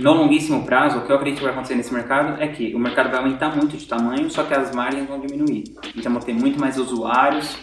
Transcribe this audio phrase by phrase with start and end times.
[0.00, 2.78] no longuíssimo prazo, o que eu acredito que vai acontecer nesse mercado é que o
[2.78, 5.64] mercado vai aumentar muito de tamanho, só que as margens vão diminuir.
[5.94, 7.56] Então vão ter muito mais usuários,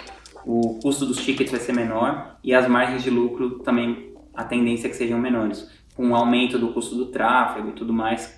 [0.45, 4.87] o custo dos tickets vai ser menor e as margens de lucro também, a tendência
[4.87, 8.35] é que sejam menores, com o aumento do custo do tráfego e tudo mais.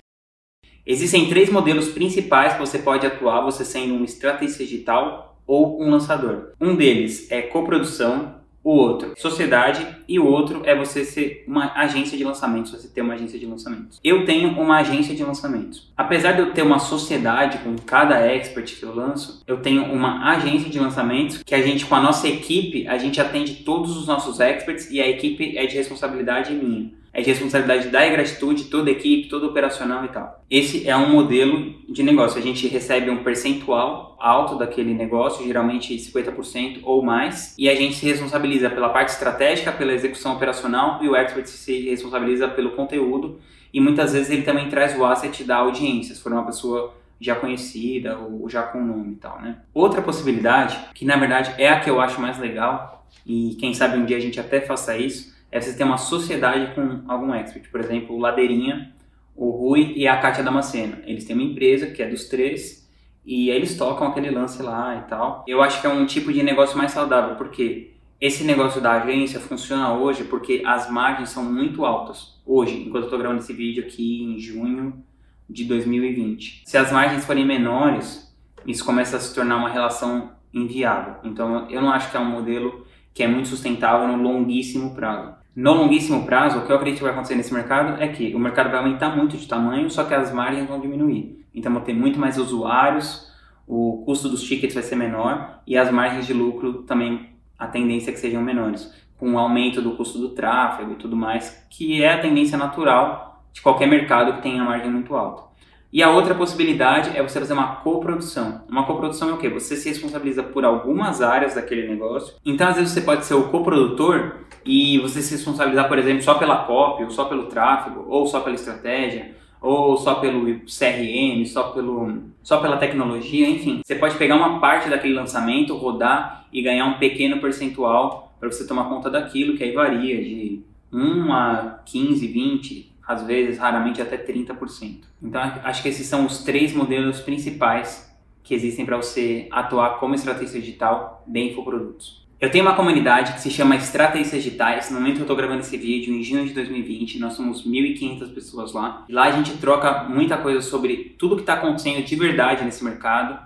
[0.86, 5.90] Existem três modelos principais que você pode atuar, você sendo um estrategista digital ou um
[5.90, 6.52] lançador.
[6.60, 12.16] Um deles é coprodução, o outro sociedade e o outro é você ser uma agência
[12.16, 13.98] de lançamentos, você ter uma agência de lançamentos.
[14.04, 15.90] Eu tenho uma agência de lançamentos.
[15.96, 20.30] Apesar de eu ter uma sociedade com cada expert que eu lanço, eu tenho uma
[20.30, 24.06] agência de lançamentos que a gente com a nossa equipe, a gente atende todos os
[24.06, 28.88] nossos experts e a equipe é de responsabilidade minha é de responsabilidade da gratitude, toda
[28.88, 30.44] a equipe, todo operacional e tal.
[30.50, 32.38] Esse é um modelo de negócio.
[32.38, 37.96] A gente recebe um percentual alto daquele negócio, geralmente 50% ou mais, e a gente
[37.96, 43.40] se responsabiliza pela parte estratégica, pela execução operacional e o expert se responsabiliza pelo conteúdo
[43.72, 47.34] e muitas vezes ele também traz o asset da audiência, se for uma pessoa já
[47.34, 49.58] conhecida ou já com nome e tal, né?
[49.74, 53.98] Outra possibilidade, que na verdade é a que eu acho mais legal e quem sabe
[53.98, 57.68] um dia a gente até faça isso, é você ter uma sociedade com algum expert.
[57.70, 58.92] Por exemplo, o Ladeirinha,
[59.34, 60.98] o Rui e a Kátia Damasceno.
[61.04, 62.88] Eles têm uma empresa que é dos três
[63.24, 65.44] e eles tocam aquele lance lá e tal.
[65.46, 69.40] Eu acho que é um tipo de negócio mais saudável, porque esse negócio da agência
[69.40, 72.38] funciona hoje porque as margens são muito altas.
[72.44, 75.02] Hoje, enquanto eu estou gravando esse vídeo aqui em junho
[75.48, 76.62] de 2020.
[76.64, 78.32] Se as margens forem menores,
[78.66, 81.16] isso começa a se tornar uma relação inviável.
[81.24, 85.39] Então, eu não acho que é um modelo que é muito sustentável no longuíssimo prazo.
[85.54, 88.38] No longuíssimo prazo, o que eu acredito que vai acontecer nesse mercado é que o
[88.38, 91.44] mercado vai aumentar muito de tamanho, só que as margens vão diminuir.
[91.52, 93.30] Então, vão ter muito mais usuários,
[93.66, 98.10] o custo dos tickets vai ser menor e as margens de lucro também, a tendência
[98.10, 102.02] é que sejam menores, com o aumento do custo do tráfego e tudo mais, que
[102.02, 105.50] é a tendência natural de qualquer mercado que tenha margem muito alta.
[105.92, 108.62] E a outra possibilidade é você fazer uma coprodução.
[108.68, 109.48] Uma coprodução é o quê?
[109.48, 112.34] Você se responsabiliza por algumas áreas daquele negócio.
[112.46, 116.34] Então, às vezes, você pode ser o coprodutor e você se responsabilizar, por exemplo, só
[116.34, 121.64] pela copy, ou só pelo tráfego, ou só pela estratégia, ou só pelo CRM, só,
[121.70, 123.80] pelo, só pela tecnologia, enfim.
[123.84, 128.66] Você pode pegar uma parte daquele lançamento, rodar e ganhar um pequeno percentual para você
[128.66, 130.62] tomar conta daquilo, que aí varia de
[130.92, 135.00] 1 a 15, 20, às vezes, raramente até 30%.
[135.22, 138.10] Então, acho que esses são os três modelos principais
[138.42, 142.20] que existem para você atuar como estrategista digital de infoprodutos.
[142.40, 144.90] Eu tenho uma comunidade que se chama Estratégias Digitais.
[144.90, 148.32] No momento que eu estou gravando esse vídeo, em junho de 2020, nós somos 1.500
[148.32, 149.04] pessoas lá.
[149.10, 153.38] Lá a gente troca muita coisa sobre tudo que está acontecendo de verdade nesse mercado.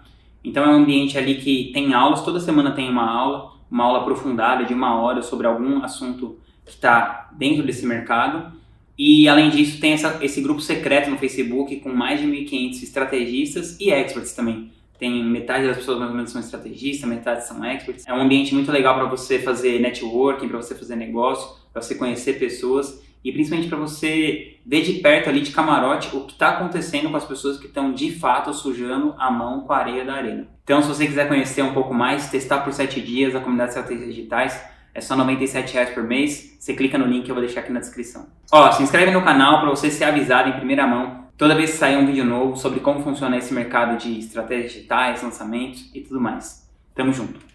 [0.44, 4.03] Então é um ambiente ali que tem aulas, toda semana tem uma aula, uma aula
[4.03, 8.53] aprofundada de uma hora sobre algum assunto que está dentro desse mercado.
[8.99, 13.81] E além disso, tem essa, esse grupo secreto no Facebook com mais de 1.500 estrategistas
[13.81, 14.71] e experts também.
[14.99, 18.06] Tem metade das pessoas mais ou menos são estrategistas, metade são experts.
[18.06, 21.97] É um ambiente muito legal para você fazer networking, para você fazer negócio, para você
[21.97, 26.50] conhecer pessoas e principalmente para você ver de perto ali de camarote o que está
[26.50, 30.15] acontecendo com as pessoas que estão de fato sujando a mão com a areia da
[30.15, 30.47] arena.
[30.62, 33.78] Então, se você quiser conhecer um pouco mais, testar por 7 dias a comunidade de
[33.78, 36.56] estratégias digitais, é só R$ 97 por mês.
[36.59, 38.27] Você clica no link que eu vou deixar aqui na descrição.
[38.50, 41.77] Ó, se inscreve no canal para você ser avisado em primeira mão toda vez que
[41.77, 46.21] sair um vídeo novo sobre como funciona esse mercado de estratégias digitais, lançamentos e tudo
[46.21, 46.69] mais.
[46.94, 47.53] Tamo junto.